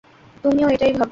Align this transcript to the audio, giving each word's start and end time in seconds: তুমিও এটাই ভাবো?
তুমিও 0.43 0.67
এটাই 0.69 0.91
ভাবো? 0.91 0.99